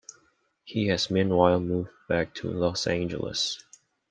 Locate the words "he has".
0.65-1.11